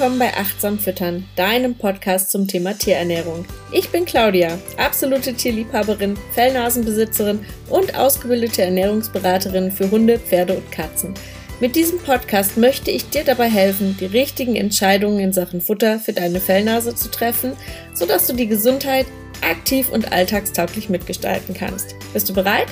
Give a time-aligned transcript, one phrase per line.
[0.00, 3.44] willkommen bei Achtsam Füttern, deinem Podcast zum Thema Tierernährung.
[3.70, 11.12] Ich bin Claudia, absolute Tierliebhaberin, Fellnasenbesitzerin und ausgebildete Ernährungsberaterin für Hunde, Pferde und Katzen.
[11.60, 16.14] Mit diesem Podcast möchte ich dir dabei helfen, die richtigen Entscheidungen in Sachen Futter für
[16.14, 17.52] deine Fellnase zu treffen,
[17.92, 19.04] sodass du die Gesundheit
[19.42, 21.94] aktiv und alltagstauglich mitgestalten kannst.
[22.14, 22.68] Bist du bereit?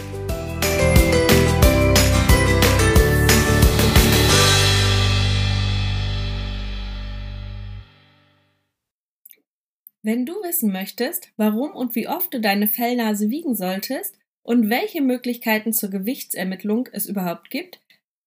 [10.09, 15.03] Wenn du wissen möchtest, warum und wie oft du deine Fellnase wiegen solltest und welche
[15.03, 17.79] Möglichkeiten zur Gewichtsermittlung es überhaupt gibt,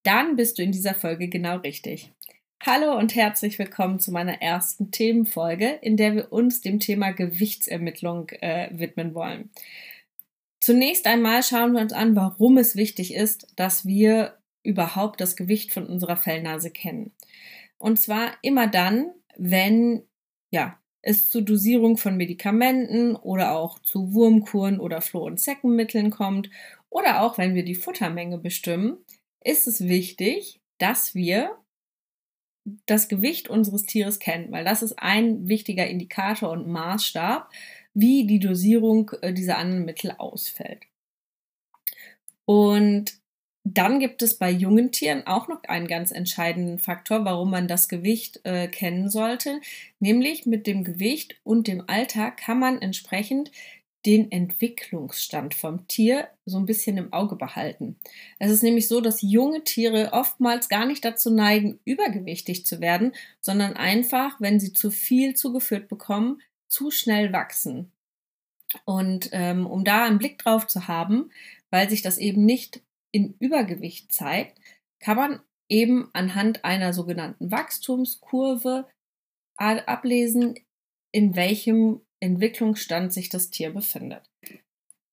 [0.03, 2.11] dann bist du in dieser Folge genau richtig.
[2.63, 8.29] Hallo und herzlich willkommen zu meiner ersten Themenfolge, in der wir uns dem Thema Gewichtsermittlung
[8.29, 9.49] äh, widmen wollen.
[10.59, 15.73] Zunächst einmal schauen wir uns an, warum es wichtig ist, dass wir überhaupt das Gewicht
[15.73, 17.15] von unserer Fellnase kennen.
[17.79, 20.03] Und zwar immer dann, wenn
[20.51, 26.49] ja, es zu Dosierung von Medikamenten oder auch zu Wurmkuren oder Floh- und Zeckenmitteln kommt
[26.89, 28.97] oder auch wenn wir die Futtermenge bestimmen,
[29.43, 31.57] ist es wichtig, dass wir
[32.85, 37.49] das Gewicht unseres Tieres kennen, weil das ist ein wichtiger Indikator und Maßstab,
[37.93, 40.83] wie die Dosierung äh, dieser anderen Mittel ausfällt.
[42.45, 43.20] Und
[43.63, 47.87] dann gibt es bei jungen Tieren auch noch einen ganz entscheidenden Faktor, warum man das
[47.87, 49.61] Gewicht äh, kennen sollte.
[49.99, 53.51] Nämlich mit dem Gewicht und dem Alter kann man entsprechend
[54.05, 57.99] den Entwicklungsstand vom Tier so ein bisschen im Auge behalten.
[58.39, 63.13] Es ist nämlich so, dass junge Tiere oftmals gar nicht dazu neigen, übergewichtig zu werden,
[63.41, 67.91] sondern einfach, wenn sie zu viel zugeführt bekommen, zu schnell wachsen.
[68.85, 71.29] Und ähm, um da einen Blick drauf zu haben,
[71.69, 74.59] weil sich das eben nicht in Übergewicht zeigt,
[74.99, 78.87] kann man eben anhand einer sogenannten Wachstumskurve
[79.57, 80.55] ablesen,
[81.11, 84.29] in welchem Entwicklungsstand sich das Tier befindet.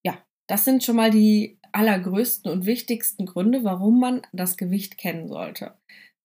[0.04, 5.28] Ja, das sind schon mal die allergrößten und wichtigsten Gründe, warum man das Gewicht kennen
[5.28, 5.76] sollte.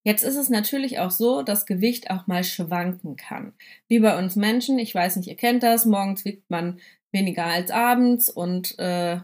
[0.06, 3.54] Jetzt ist es natürlich auch so, dass Gewicht auch mal schwanken kann.
[3.88, 6.80] Wie bei uns Menschen, ich weiß nicht, ihr kennt das, morgens wiegt man
[7.12, 9.20] weniger als abends und äh,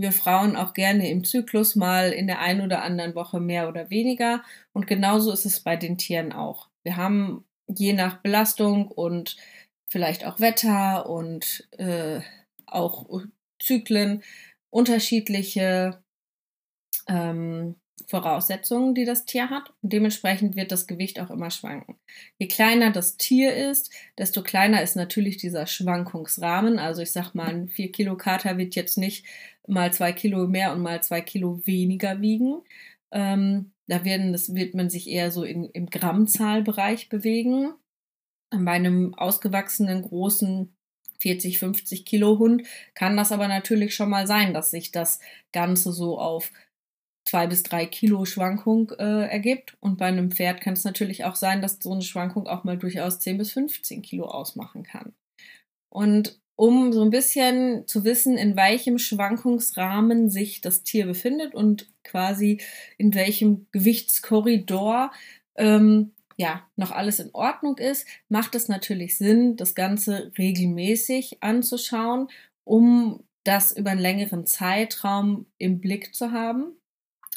[0.00, 3.90] wir Frauen auch gerne im Zyklus mal in der einen oder anderen Woche mehr oder
[3.90, 4.42] weniger.
[4.72, 6.68] Und genauso ist es bei den Tieren auch.
[6.84, 9.36] Wir haben je nach Belastung und
[9.88, 12.20] vielleicht auch Wetter und äh,
[12.66, 13.06] auch
[13.58, 14.22] Zyklen
[14.70, 16.00] unterschiedliche
[17.08, 17.74] ähm,
[18.06, 19.70] Voraussetzungen, die das Tier hat.
[19.82, 21.96] Und dementsprechend wird das Gewicht auch immer schwanken.
[22.38, 26.78] Je kleiner das Tier ist, desto kleiner ist natürlich dieser Schwankungsrahmen.
[26.78, 29.24] Also ich sag mal, ein 4 Kilo Kater wird jetzt nicht
[29.66, 32.62] mal zwei Kilo mehr und mal zwei Kilo weniger wiegen.
[33.10, 37.72] Ähm, da werden, das wird man sich eher so in, im Grammzahlbereich bewegen.
[38.50, 40.74] Bei einem ausgewachsenen großen
[41.20, 42.62] 40, 50 Kilo Hund
[42.94, 45.20] kann das aber natürlich schon mal sein, dass sich das
[45.52, 46.52] Ganze so auf
[47.28, 49.76] zwei bis drei Kilo Schwankung äh, ergibt.
[49.80, 52.78] Und bei einem Pferd kann es natürlich auch sein, dass so eine Schwankung auch mal
[52.78, 55.12] durchaus 10 bis 15 Kilo ausmachen kann.
[55.90, 61.88] Und um so ein bisschen zu wissen, in welchem Schwankungsrahmen sich das Tier befindet und
[62.02, 62.60] quasi
[62.96, 65.12] in welchem Gewichtskorridor
[65.56, 72.28] ähm, ja noch alles in Ordnung ist, macht es natürlich Sinn, das Ganze regelmäßig anzuschauen,
[72.64, 76.77] um das über einen längeren Zeitraum im Blick zu haben.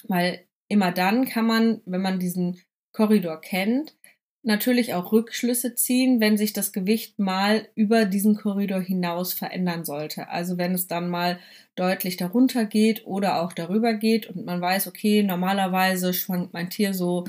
[0.08, 2.62] Weil immer dann kann man, wenn man diesen
[2.94, 3.96] Korridor kennt,
[4.44, 10.30] natürlich auch Rückschlüsse ziehen, wenn sich das Gewicht mal über diesen Korridor hinaus verändern sollte.
[10.30, 11.40] Also wenn es dann mal
[11.76, 16.94] deutlich darunter geht oder auch darüber geht und man weiß, okay, normalerweise schwankt mein Tier
[16.94, 17.26] so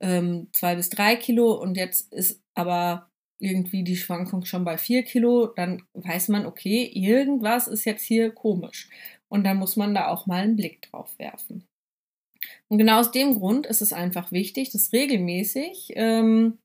[0.00, 5.02] ähm, zwei bis drei Kilo und jetzt ist aber irgendwie die Schwankung schon bei vier
[5.02, 8.88] Kilo, dann weiß man, okay, irgendwas ist jetzt hier komisch.
[9.28, 11.66] Und dann muss man da auch mal einen Blick drauf werfen.
[12.68, 16.58] Und genau aus dem Grund ist es einfach wichtig, das regelmäßig ähm,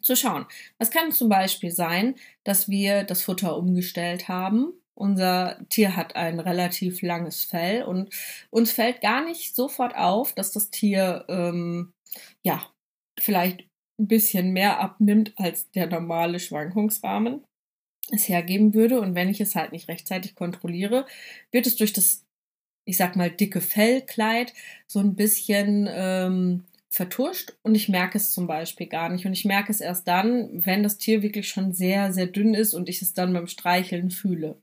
[0.00, 0.46] zu schauen.
[0.78, 4.72] Das kann zum Beispiel sein, dass wir das Futter umgestellt haben.
[4.94, 8.14] Unser Tier hat ein relativ langes Fell und
[8.50, 11.92] uns fällt gar nicht sofort auf, dass das Tier ähm,
[12.42, 12.64] ja
[13.20, 13.68] vielleicht
[13.98, 17.44] ein bisschen mehr abnimmt als der normale Schwankungsrahmen
[18.10, 19.00] es hergeben würde.
[19.00, 21.06] Und wenn ich es halt nicht rechtzeitig kontrolliere,
[21.50, 22.25] wird es durch das
[22.86, 24.54] ich sag mal, dicke Fellkleid
[24.86, 29.26] so ein bisschen ähm, vertuscht und ich merke es zum Beispiel gar nicht.
[29.26, 32.72] Und ich merke es erst dann, wenn das Tier wirklich schon sehr, sehr dünn ist
[32.72, 34.56] und ich es dann beim Streicheln fühle.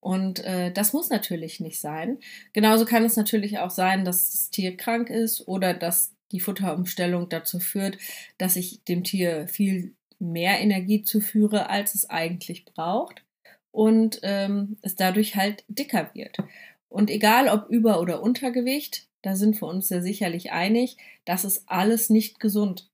[0.00, 2.18] Und äh, das muss natürlich nicht sein.
[2.52, 7.28] Genauso kann es natürlich auch sein, dass das Tier krank ist oder dass die Futterumstellung
[7.28, 7.98] dazu führt,
[8.38, 13.22] dass ich dem Tier viel mehr Energie zuführe, als es eigentlich braucht
[13.70, 16.38] und ähm, es dadurch halt dicker wird.
[16.88, 21.64] Und egal ob Über- oder Untergewicht, da sind wir uns ja sicherlich einig, das ist
[21.66, 22.90] alles nicht gesund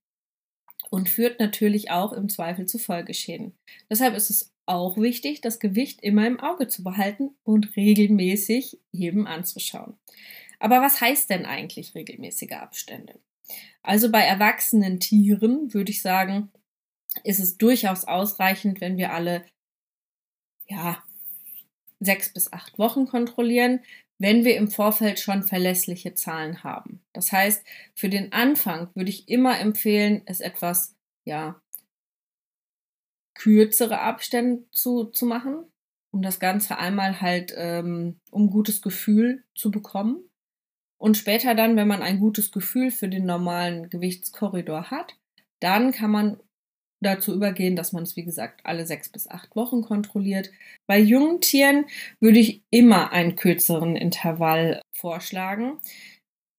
[0.89, 3.53] und führt natürlich auch im Zweifel zu Folgeschäden.
[3.89, 9.27] Deshalb ist es auch wichtig, das Gewicht immer im Auge zu behalten und regelmäßig jedem
[9.27, 9.97] anzuschauen.
[10.59, 13.19] Aber was heißt denn eigentlich regelmäßige Abstände?
[13.81, 16.51] Also bei erwachsenen Tieren würde ich sagen,
[17.23, 19.45] ist es durchaus ausreichend, wenn wir alle
[20.67, 21.03] ja,
[22.03, 23.79] sechs bis acht Wochen kontrollieren,
[24.19, 27.01] wenn wir im Vorfeld schon verlässliche Zahlen haben.
[27.13, 30.95] Das heißt, für den Anfang würde ich immer empfehlen, es etwas,
[31.25, 31.61] ja,
[33.33, 35.65] kürzere Abstände zu, zu machen,
[36.11, 40.23] um das Ganze einmal halt, ähm, um gutes Gefühl zu bekommen.
[40.97, 45.17] Und später dann, wenn man ein gutes Gefühl für den normalen Gewichtskorridor hat,
[45.59, 46.39] dann kann man
[47.03, 50.51] dazu übergehen, dass man es, wie gesagt, alle sechs bis acht Wochen kontrolliert.
[50.87, 51.85] Bei jungen Tieren
[52.19, 55.79] würde ich immer einen kürzeren Intervall vorschlagen.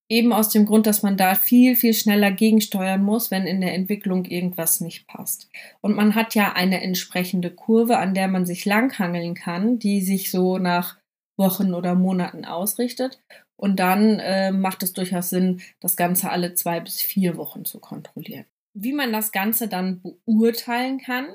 [0.09, 3.73] Eben aus dem Grund, dass man da viel, viel schneller gegensteuern muss, wenn in der
[3.73, 5.49] Entwicklung irgendwas nicht passt.
[5.81, 10.29] Und man hat ja eine entsprechende Kurve, an der man sich langhangeln kann, die sich
[10.29, 10.99] so nach
[11.37, 13.19] Wochen oder Monaten ausrichtet.
[13.57, 17.79] Und dann äh, macht es durchaus Sinn, das Ganze alle zwei bis vier Wochen zu
[17.79, 18.45] kontrollieren.
[18.77, 21.33] Wie man das Ganze dann beurteilen kann,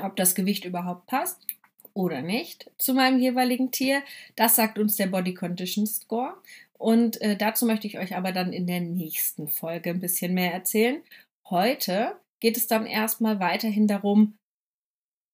[0.00, 1.46] ob das Gewicht überhaupt passt
[1.92, 4.02] oder nicht zu meinem jeweiligen Tier,
[4.34, 6.34] das sagt uns der Body Condition Score.
[6.72, 10.52] Und äh, dazu möchte ich euch aber dann in der nächsten Folge ein bisschen mehr
[10.52, 11.02] erzählen.
[11.48, 14.38] Heute geht es dann erstmal weiterhin darum,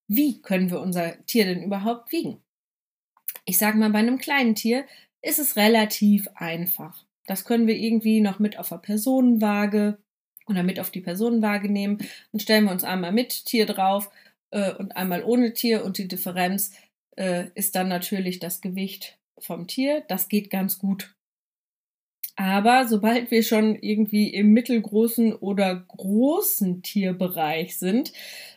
[0.08, 2.42] wie können wir unser Tier denn überhaupt wiegen?
[3.44, 4.84] Ich sage mal, bei einem kleinen Tier
[5.22, 7.04] ist es relativ einfach.
[7.26, 9.98] Das können wir irgendwie noch mit auf der Personenwaage
[10.48, 11.98] oder mit auf die Personenwaage nehmen.
[12.32, 14.10] Dann stellen wir uns einmal mit Tier drauf
[14.50, 16.72] äh, und einmal ohne Tier und die Differenz
[17.16, 20.04] äh, ist dann natürlich das Gewicht vom Tier.
[20.08, 21.14] Das geht ganz gut.
[22.40, 28.12] Aber sobald wir schon irgendwie im mittelgroßen oder großen Tierbereich sind,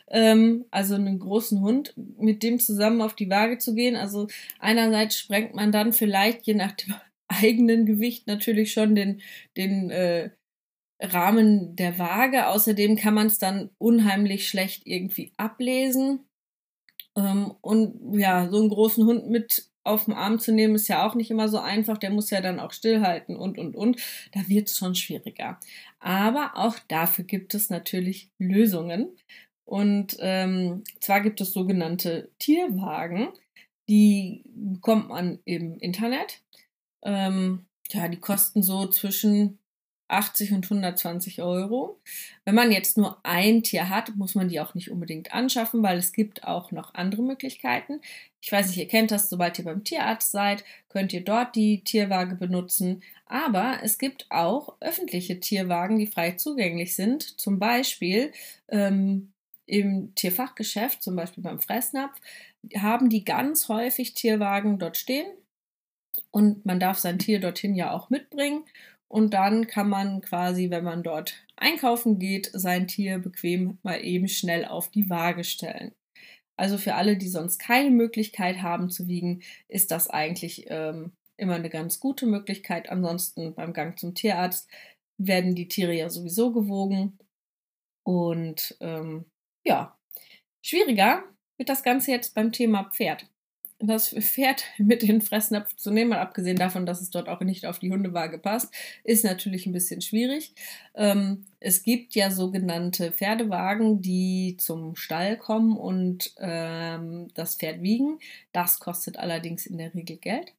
[0.08, 4.28] ähm, also einen großen Hund, mit dem zusammen auf die Waage zu gehen, also
[4.60, 6.94] einerseits sprengt man dann vielleicht je nach dem
[7.26, 9.20] eigenen Gewicht natürlich schon den,
[9.56, 10.30] den äh,
[11.02, 12.46] Rahmen der Waage.
[12.48, 16.20] Außerdem kann man es dann unheimlich schlecht irgendwie ablesen.
[17.16, 21.06] Ähm, und ja, so einen großen Hund mit auf den Arm zu nehmen, ist ja
[21.06, 21.98] auch nicht immer so einfach.
[21.98, 24.00] Der muss ja dann auch stillhalten und, und, und.
[24.32, 25.58] Da wird es schon schwieriger.
[25.98, 29.08] Aber auch dafür gibt es natürlich Lösungen.
[29.64, 33.28] Und ähm, zwar gibt es sogenannte Tierwagen.
[33.88, 36.42] Die bekommt man im Internet.
[37.02, 39.58] Ähm, ja, die kosten so zwischen
[40.12, 41.98] 80 und 120 Euro.
[42.44, 45.98] Wenn man jetzt nur ein Tier hat, muss man die auch nicht unbedingt anschaffen, weil
[45.98, 48.00] es gibt auch noch andere Möglichkeiten.
[48.40, 51.82] Ich weiß nicht, ihr kennt das, sobald ihr beim Tierarzt seid, könnt ihr dort die
[51.84, 53.02] Tierwaage benutzen.
[53.26, 57.40] Aber es gibt auch öffentliche Tierwagen, die frei zugänglich sind.
[57.40, 58.32] Zum Beispiel
[58.68, 59.32] ähm,
[59.66, 62.20] im Tierfachgeschäft, zum Beispiel beim Fressnapf,
[62.76, 65.26] haben die ganz häufig Tierwagen dort stehen.
[66.30, 68.64] Und man darf sein Tier dorthin ja auch mitbringen.
[69.12, 74.26] Und dann kann man quasi, wenn man dort einkaufen geht, sein Tier bequem mal eben
[74.26, 75.94] schnell auf die Waage stellen.
[76.56, 81.56] Also für alle, die sonst keine Möglichkeit haben zu wiegen, ist das eigentlich ähm, immer
[81.56, 82.88] eine ganz gute Möglichkeit.
[82.88, 84.70] Ansonsten beim Gang zum Tierarzt
[85.18, 87.18] werden die Tiere ja sowieso gewogen.
[88.04, 89.26] Und ähm,
[89.62, 89.94] ja,
[90.64, 91.22] schwieriger
[91.58, 93.26] wird das Ganze jetzt beim Thema Pferd
[93.86, 97.66] das Pferd mit den Fressnapf zu nehmen, mal abgesehen davon, dass es dort auch nicht
[97.66, 98.72] auf die Hundewaage passt,
[99.04, 100.54] ist natürlich ein bisschen schwierig.
[100.94, 108.18] Ähm, es gibt ja sogenannte Pferdewagen, die zum Stall kommen und ähm, das Pferd wiegen.
[108.52, 110.52] Das kostet allerdings in der Regel Geld.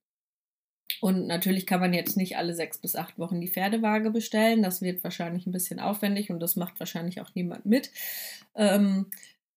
[1.02, 4.64] Und natürlich kann man jetzt nicht alle sechs bis acht Wochen die Pferdewaage bestellen.
[4.64, 7.92] Das wird wahrscheinlich ein bisschen aufwendig und das macht wahrscheinlich auch niemand mit.
[8.56, 9.08] Ähm,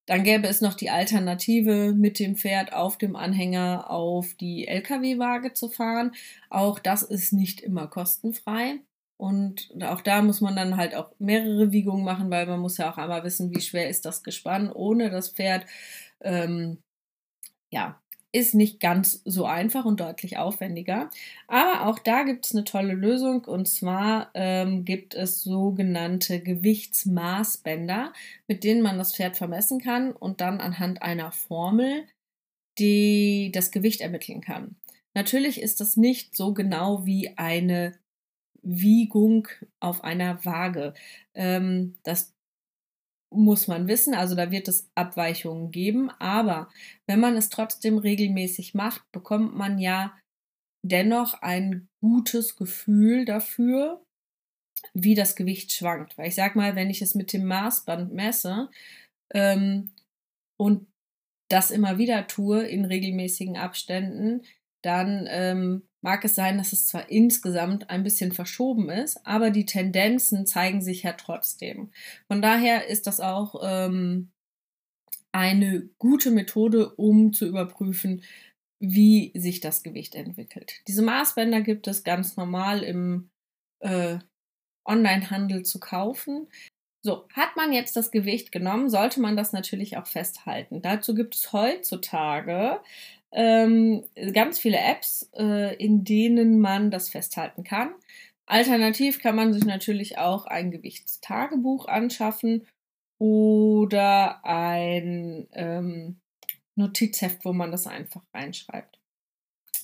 [0.07, 5.53] dann gäbe es noch die Alternative, mit dem Pferd auf dem Anhänger auf die Lkw-Waage
[5.53, 6.13] zu fahren.
[6.49, 8.81] Auch das ist nicht immer kostenfrei.
[9.19, 12.91] Und auch da muss man dann halt auch mehrere Wiegungen machen, weil man muss ja
[12.93, 15.67] auch einmal wissen, wie schwer ist das Gespann ohne das Pferd.
[16.21, 16.79] Ähm,
[17.71, 18.01] ja,
[18.37, 21.11] ist nicht ganz so einfach und deutlich aufwendiger.
[21.49, 28.13] Aber auch da gibt es eine tolle Lösung und zwar ähm, gibt es sogenannte Gewichtsmaßbänder,
[28.47, 32.05] mit denen man das Pferd vermessen kann und dann anhand einer Formel
[32.79, 34.77] die das Gewicht ermitteln kann.
[35.15, 37.95] Natürlich ist das nicht so genau wie eine
[38.63, 39.49] Wiegung
[39.81, 40.95] auf einer Waage.
[41.35, 42.35] Ähm, das
[43.31, 46.69] muss man wissen, also da wird es Abweichungen geben, aber
[47.07, 50.17] wenn man es trotzdem regelmäßig macht, bekommt man ja
[50.83, 54.03] dennoch ein gutes Gefühl dafür,
[54.95, 56.17] wie das Gewicht schwankt.
[56.17, 58.71] Weil ich sag mal, wenn ich es mit dem Maßband messe
[59.35, 59.93] ähm,
[60.57, 60.87] und
[61.49, 64.43] das immer wieder tue in regelmäßigen Abständen,
[64.83, 69.67] dann ähm, mag es sein, dass es zwar insgesamt ein bisschen verschoben ist, aber die
[69.67, 71.91] Tendenzen zeigen sich ja trotzdem.
[72.29, 74.31] Von daher ist das auch ähm,
[75.33, 78.23] eine gute Methode, um zu überprüfen,
[78.79, 80.75] wie sich das Gewicht entwickelt.
[80.87, 83.29] Diese Maßbänder gibt es ganz normal im
[83.81, 84.19] äh,
[84.85, 86.47] Onlinehandel zu kaufen.
[87.05, 90.83] So, hat man jetzt das Gewicht genommen, sollte man das natürlich auch festhalten.
[90.83, 92.81] Dazu gibt es heutzutage
[93.37, 94.03] ähm,
[94.33, 97.91] ganz viele Apps, äh, in denen man das festhalten kann.
[98.47, 102.67] Alternativ kann man sich natürlich auch ein Gewichtstagebuch anschaffen
[103.19, 106.17] oder ein ähm,
[106.77, 108.99] Notizheft, wo man das einfach reinschreibt,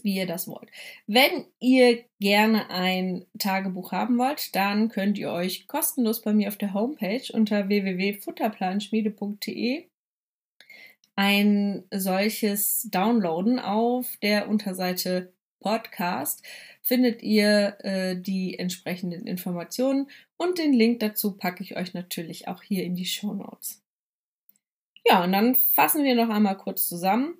[0.03, 0.71] wie ihr das wollt.
[1.07, 6.57] Wenn ihr gerne ein Tagebuch haben wollt, dann könnt ihr euch kostenlos bei mir auf
[6.57, 9.92] der Homepage unter www.futterplanschmiede.de
[11.17, 13.59] ein solches downloaden.
[13.59, 16.43] Auf der Unterseite Podcast
[16.83, 22.63] findet ihr äh, die entsprechenden Informationen und den Link dazu packe ich euch natürlich auch
[22.63, 23.81] hier in die Show Notes.
[25.05, 27.35] Ja, und dann fassen wir noch einmal kurz zusammen.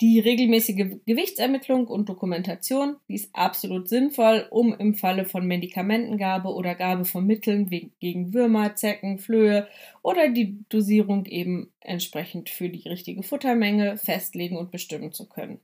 [0.00, 6.74] Die regelmäßige Gewichtsermittlung und Dokumentation, die ist absolut sinnvoll, um im Falle von Medikamentengabe oder
[6.74, 7.68] Gabe von Mitteln
[8.00, 9.68] gegen Würmer, Zecken, Flöhe
[10.02, 15.60] oder die Dosierung eben entsprechend für die richtige Futtermenge festlegen und bestimmen zu können.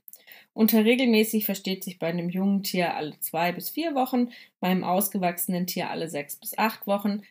[0.53, 4.29] Unter regelmäßig versteht sich bei einem jungen Tier alle zwei bis vier Wochen,
[4.61, 7.23] beim ausgewachsenen Tier alle sechs bis acht Wochen,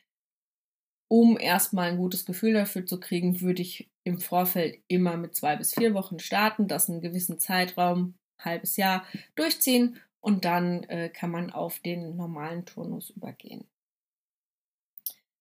[1.09, 5.57] um erstmal ein gutes Gefühl dafür zu kriegen, würde ich im Vorfeld immer mit zwei
[5.57, 9.05] bis vier Wochen starten, das einen gewissen Zeitraum, halbes Jahr,
[9.37, 13.65] durchziehen und dann äh, kann man auf den normalen Turnus übergehen.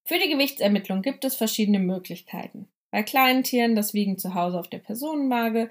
[0.05, 2.67] Für die Gewichtsermittlung gibt es verschiedene Möglichkeiten.
[2.91, 5.69] Bei kleinen Tieren das Wiegen zu Hause auf der Personenwaage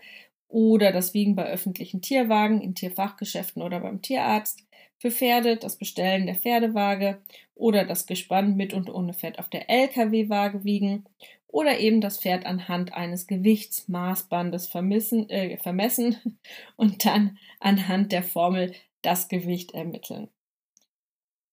[0.48, 4.64] oder das Wiegen bei öffentlichen Tierwagen, in Tierfachgeschäften oder beim Tierarzt.
[4.98, 7.20] Für Pferde das Bestellen der Pferdewaage
[7.54, 11.04] oder das Gespann mit und ohne Fett auf der LKW-Waage wiegen
[11.48, 16.38] oder eben das Pferd anhand eines Gewichtsmaßbandes vermissen, äh, vermessen
[16.76, 20.28] und dann anhand der Formel das Gewicht ermitteln.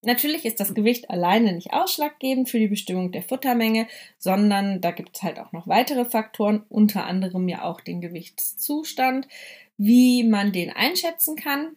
[0.02, 3.88] Natürlich ist das Gewicht alleine nicht ausschlaggebend für die Bestimmung der Futtermenge,
[4.20, 9.28] sondern da gibt es halt auch noch weitere Faktoren, unter anderem ja auch den Gewichtszustand,
[9.78, 11.76] wie man den einschätzen kann.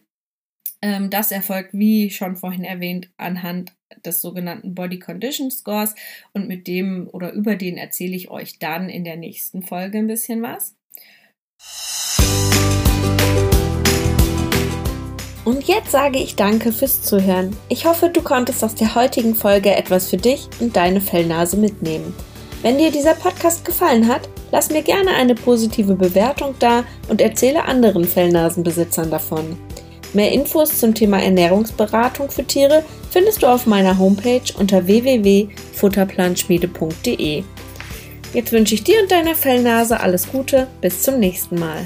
[0.81, 3.73] Ähm, das erfolgt, wie schon vorhin erwähnt, anhand
[4.05, 5.95] des sogenannten Body Condition Scores
[6.33, 10.07] und mit dem oder über den erzähle ich euch dann in der nächsten Folge ein
[10.07, 10.75] bisschen was.
[15.43, 17.55] Und jetzt sage ich danke fürs Zuhören.
[17.69, 22.13] Ich hoffe, du konntest aus der heutigen Folge etwas für dich und deine Fellnase mitnehmen.
[22.61, 27.63] Wenn dir dieser Podcast gefallen hat, lass mir gerne eine positive Bewertung da und erzähle
[27.63, 29.57] anderen Fellnasenbesitzern davon.
[30.13, 37.43] Mehr Infos zum Thema Ernährungsberatung für Tiere findest du auf meiner Homepage unter www.futterplanschmiede.de.
[38.33, 41.85] Jetzt wünsche ich dir und deiner Fellnase alles Gute, bis zum nächsten Mal.